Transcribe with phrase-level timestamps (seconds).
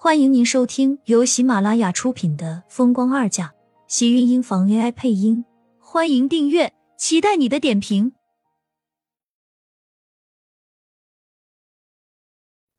[0.00, 3.48] 欢迎您收听由喜马拉雅出品的《风光二嫁》，
[3.88, 5.44] 喜运音房 AI 配音。
[5.80, 8.12] 欢迎订阅，期待你的点评。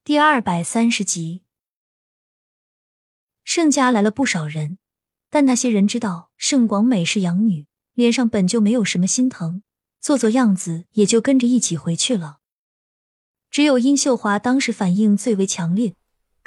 [0.06, 1.44] 第二百三十集，
[3.44, 4.78] 盛家来了不少人，
[5.30, 9.62] 但那些人知道盛广美是养女，脸上本就没有什么心疼，
[10.00, 12.38] 做做样子也就跟着一起回去了。
[13.52, 15.96] 只有殷秀华当时反应最为强烈。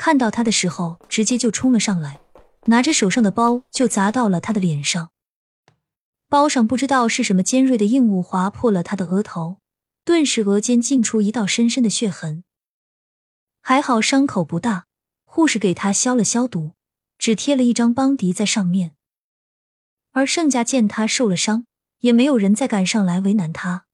[0.04, 2.18] 看到他的时候，直接就冲了上来，
[2.64, 5.12] 拿着手上的包就砸到了他的脸上。
[6.29, 9.58] 包上不知道是什么尖锐的硬物划破了他的额头，
[10.04, 12.43] 顿时额间浸出一道深深的血痕。
[13.60, 14.86] 还好伤口不大，
[15.24, 16.72] 护士给他消了消毒，
[17.16, 18.96] 只贴了一张邦迪在上面。
[20.10, 21.66] 而盛家见他受了伤，
[22.00, 23.86] 也没有人再敢上来为难他。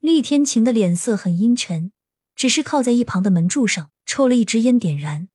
[0.00, 1.90] 厉天晴的脸色很阴沉，
[2.34, 3.90] 只是靠在一旁的门柱上。
[4.10, 5.28] 抽了一支烟，点燃。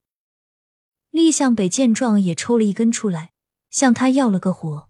[1.09, 3.31] 厉向北见状，也抽了一根出来，
[3.69, 4.89] 向他要了个火。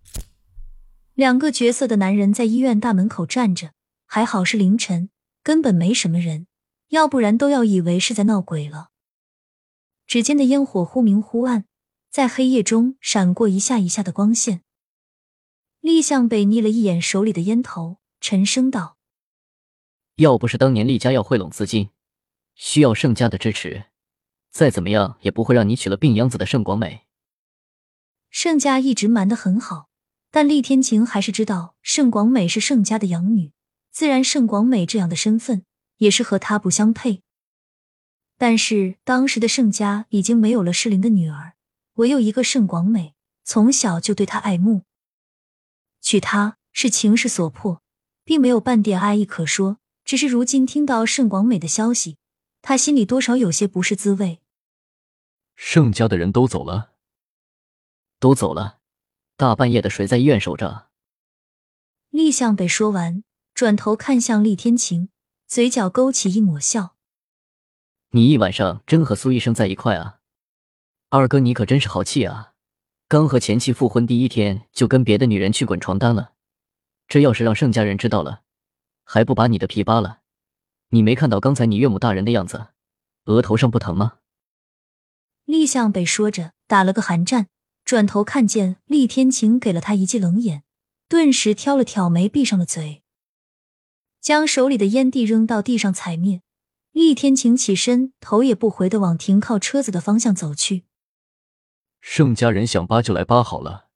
[1.14, 3.73] 两个角色的男人在医院大门口站着，
[4.08, 5.11] 还好是凌晨，
[5.44, 6.47] 根本没什么人，
[6.88, 8.89] 要不然都要以为是在闹鬼了。
[10.08, 11.66] 指尖的烟火忽明忽暗，
[12.09, 14.63] 在黑夜中闪过一下一下的光线。
[15.80, 18.97] 厉向北睨了一眼手里的烟头，沉声道
[20.17, 21.89] ：“要不是当年厉家要汇拢资金。”
[22.56, 23.86] 需要盛家的支持，
[24.50, 27.06] 再怎么样也不会让你娶了病秧子的盛广美。
[28.30, 29.89] 盛家一直瞒得很好，
[30.31, 33.52] 但厉天晴还是知道盛广美是盛家的养女，
[33.92, 35.64] 自然盛广美这样的身份
[35.97, 37.22] 也是和她不相配。
[38.38, 41.53] 但是当时的盛家已经没有了适龄的女儿，
[41.94, 44.84] 唯有一个盛广美，从小就对她爱慕，
[46.02, 47.81] 娶她是情势所迫，
[48.25, 49.78] 并没有半点爱意可说。
[50.03, 52.17] 只是如今听到盛广美的消息。
[52.67, 54.39] 他心里多少有些不是滋味。
[55.55, 56.94] 盛家的人都走了，
[58.19, 58.80] 都走了，
[59.38, 60.88] 大半夜的谁在医院守着？
[62.09, 63.23] 厉向北说完，
[63.53, 65.09] 转头看向厉天晴，
[65.45, 66.95] 嘴角勾起一抹笑
[68.09, 70.22] ：“你一晚上真和苏医生在一块啊？
[71.09, 72.53] 二哥，你可真是豪气啊！
[73.07, 76.34] 刚和前妻复婚第一天就跟别的女人去滚床单了，
[77.07, 78.41] 这要是让盛家人知道了，
[79.03, 80.22] 还不把你的皮扒了？”
[80.95, 82.67] 你没看到刚才你岳母大人的样子，
[83.25, 84.19] 额头上不疼吗？
[85.44, 87.47] 厉向北说着，打了个寒战，
[87.83, 90.63] 转头看见厉天晴给了他一记冷眼，
[91.09, 93.03] 顿时挑了挑眉，闭上了嘴，
[94.22, 96.41] 将手里的烟蒂扔到地上踩灭。
[96.94, 100.85] 厉天晴起身，头也不回的往停靠车子的方向走去。
[102.00, 103.89] 盛家人想扒就来扒好了，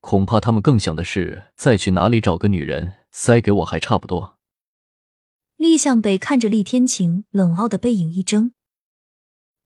[0.00, 4.35] 恐怕他们更想的是再去哪里找个女人塞给我还差不多。
[5.56, 8.52] 厉向北看着厉天晴冷傲的背影一怔。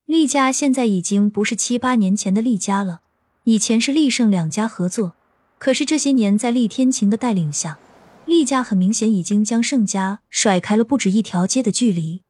[0.06, 3.00] 厉家现在已经不是七八年前的厉家了，
[3.44, 5.14] 以前是厉盛两家合作，
[5.58, 7.78] 可是这些年在厉天晴的带领下，
[8.24, 12.22] 厉家很明显已经将盛家甩开了不止一条街的距离。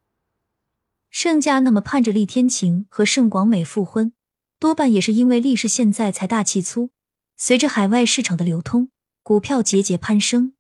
[1.10, 4.12] 盛家那么盼着厉天晴和盛广美复婚，
[4.59, 6.91] 多半也是因为厉氏现在财大气粗，
[7.37, 8.91] 随着海外市场的流通，
[9.22, 10.54] 股票节节攀升。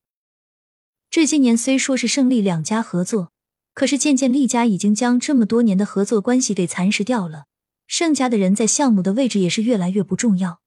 [1.10, 3.32] 这些年虽说是胜利两家合作，
[3.74, 7.46] 可是渐渐厉家已经将这么多年的合作关系给蚕食掉了。
[7.88, 10.60] 盛家的人在项目的位置也是越来越不重要。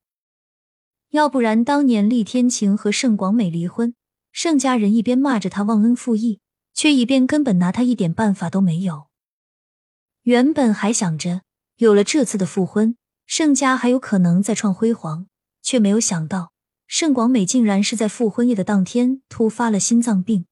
[1.12, 3.96] 要不然当年厉天晴和盛广美离婚，
[4.34, 6.42] 盛家人一边骂着他忘恩负义，
[6.74, 9.08] 却一边根本拿他一点办法都没有。
[10.24, 11.42] 原本还想着
[11.78, 15.28] 有了这次的复婚，盛家还有可能再创辉煌，
[15.62, 16.53] 却没有想到。
[16.96, 20.46] 盛广美竟然是在复婚夜的当天突发了心脏病。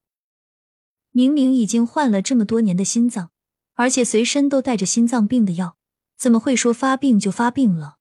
[1.12, 3.30] 明明已经换了这么多年的心脏，
[3.74, 5.76] 而且随身都带着心脏病的药，
[6.18, 7.98] 怎么会说发病就发病了？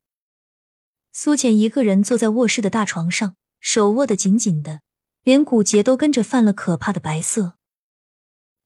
[1.12, 4.81] 苏浅一个人坐在卧室的大床上，手握得紧紧的，
[5.22, 7.59] 连骨节都跟着泛了可怕的白色。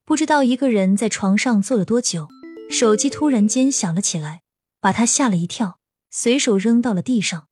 [0.05, 2.29] 不知道一个人在床上坐了多久，
[2.71, 4.43] 手机突然间响了起来，
[4.79, 7.49] 把他吓了一跳，随手扔到了地上，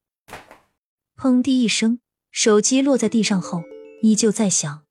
[1.18, 2.00] 砰的一声。
[2.34, 3.64] 手机落在地上后，
[4.02, 4.86] 依旧在响。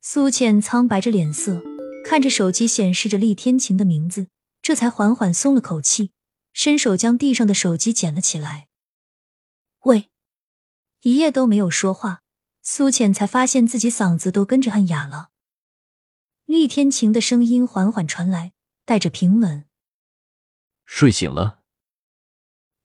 [0.00, 1.60] 苏浅苍白着脸色，
[2.04, 4.28] 看着手机显示着厉天晴的名字，
[4.62, 6.12] 这才缓缓松了口气，
[6.52, 8.68] 伸手将地上的手机捡了起来。
[9.80, 10.08] 喂，
[11.02, 12.22] 一夜都没有说话，
[12.62, 15.30] 苏浅才发现自己嗓子都跟着暗哑了。
[16.46, 18.52] 厉天晴的声音缓缓传来，
[18.84, 19.64] 带着平稳
[20.86, 21.58] ：“睡醒了。”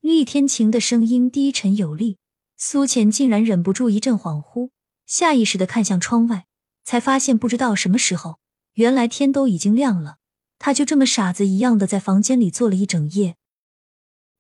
[0.02, 2.18] 厉天晴的声音低沉有力。
[2.68, 4.72] 苏浅竟然忍不住一阵恍惚，
[5.06, 6.48] 下意识的看向窗外，
[6.84, 8.40] 才发现不知道什么时候，
[8.74, 10.18] 原来天都已经亮了。
[10.58, 13.38] 他就这么傻子一样的在房间里坐了一整夜。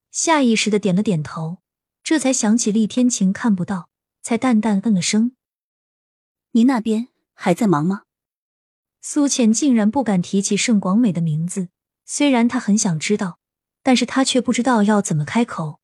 [0.09, 1.59] 下意识的点了点头，
[2.01, 3.89] 这才想起厉天晴看不到，
[4.23, 5.35] 才淡淡嗯了声。
[6.53, 8.05] 你那边还在忙吗？
[9.03, 11.69] 苏浅竟然不敢提起盛广美的名字，
[12.05, 13.37] 虽然他很想知道，
[13.83, 15.79] 但是他却不知道要怎么开口。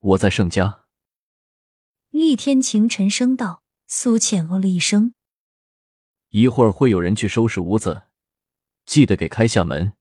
[0.00, 0.78] 我在盛家。
[2.10, 3.62] 厉天晴沉声道。
[3.92, 5.14] 苏浅哦了一声。
[6.28, 8.02] 一会儿会有人去收拾屋子，
[8.86, 9.92] 记得给开下门。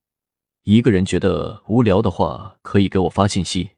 [0.63, 3.71] 一个人觉得无聊的话，可以给我发信息。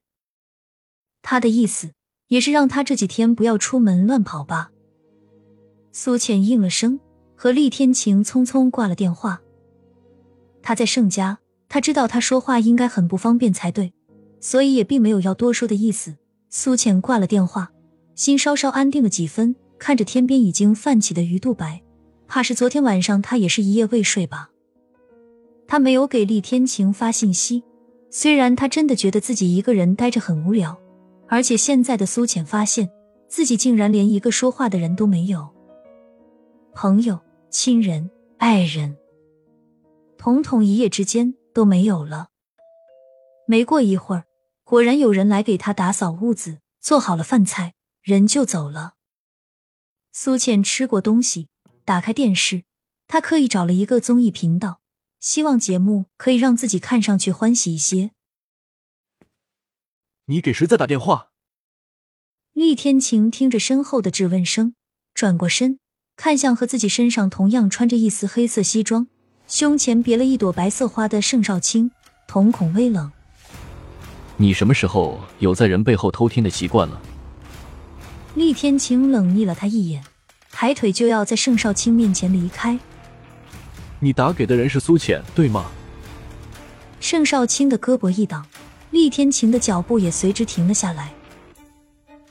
[1.21, 1.93] 他的意思
[2.27, 4.71] 也是让他这几天不要出门乱跑吧。
[5.93, 6.99] 苏浅应了声，
[7.35, 9.41] 和厉天晴匆匆挂了电话。
[10.61, 11.39] 他在盛家，
[11.69, 13.93] 他知道他说话应该很不方便才对，
[14.41, 16.17] 所以也并没有要多说的意思。
[16.49, 17.71] 苏浅挂了电话，
[18.21, 21.81] 心稍稍安定了几分，看着天边已经泛起的鱼肚白。
[22.27, 24.51] 怕是昨天晚上他也是一夜未睡吧？
[25.67, 27.63] 他没有给厉天晴发信息，
[28.11, 30.77] 虽然他真的觉得自己一个人待着很无聊，
[31.29, 32.91] 而且现在的苏浅发现
[33.27, 35.49] 自己竟然连一个说话的人都没有，
[36.75, 37.19] 朋友、
[37.49, 38.07] 亲人、
[38.37, 38.95] 爱人，
[40.19, 42.27] 统统一夜之间都没有了。
[43.47, 44.25] 没过一会儿，
[44.63, 48.95] 果然有人来给他打扫屋子，做好了饭菜，人就走了。
[50.11, 51.47] 苏倩吃过东西。
[51.83, 52.63] 打开电视，
[53.07, 54.81] 她刻意找了一个综艺频道，
[55.19, 58.11] 希望节目可以让自己看上去欢喜一些。
[60.25, 61.31] 你给谁在打电话？
[62.53, 64.75] 厉天晴听着身后的质问声，
[65.13, 65.79] 转过身
[66.15, 69.07] 看向和自己身上同样穿着一丝黑色西装、
[69.47, 71.91] 胸前别了一朵白色花的盛少卿，
[72.27, 73.11] 瞳孔微冷。
[74.37, 77.01] 你什么时候有在人背后偷听的习惯了？
[78.35, 80.03] 厉天晴冷睨了他一眼。
[80.51, 82.77] 抬腿就要在盛少卿面前离开。
[83.99, 85.65] 你打给的人是苏浅，对吗？
[86.99, 88.45] 盛少卿的胳膊一挡，
[88.91, 91.11] 厉天晴的脚步也随之停了下来。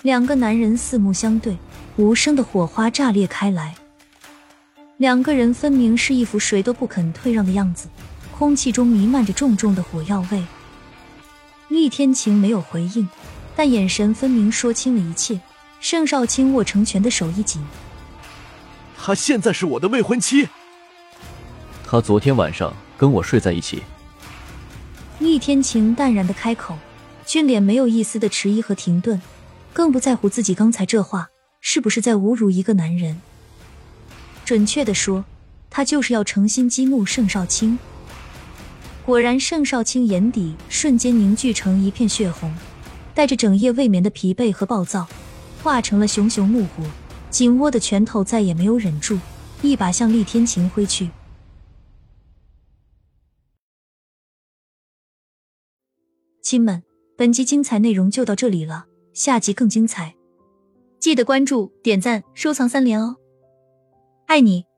[0.03, 1.57] 两个男人四目相对，
[1.97, 3.75] 无声的火花炸裂开来。
[4.99, 7.89] 两个人分明是一副谁都不肯退让的样子，
[8.39, 10.45] 空气中弥漫着重重的火药味。
[11.69, 13.09] 厉天晴没有回应，
[13.57, 15.41] 但眼神分明说清了一切。
[15.81, 17.61] 盛少卿握成拳的手一紧。
[18.97, 20.49] 她现在是我的未婚妻。
[21.85, 23.83] 她昨天晚上跟我睡在一起。
[25.19, 26.79] 厉天晴淡然的开口，
[27.27, 29.21] 俊脸没有一丝的迟疑和停顿，
[29.73, 31.29] 更不在乎自己刚才这话
[31.61, 33.21] 是不是在侮辱一个男人。
[34.45, 35.25] 准确的说，
[35.71, 37.79] 他就是要诚心激怒盛少卿。
[39.05, 42.55] 果然，盛少卿眼底瞬间凝聚成一片血红，
[43.15, 45.07] 带着整夜未眠的疲惫和暴躁，
[45.63, 46.85] 化成了熊熊怒火。
[47.31, 49.19] 紧握的拳头再也没有忍住，
[49.63, 51.11] 一把向厉天晴挥去。
[56.43, 56.83] 亲们，
[57.17, 60.17] 本集精彩内容就到这里了，下集更精彩，
[60.99, 63.17] 记得关注、点赞、收藏三连哦！
[64.27, 64.70] 爱你。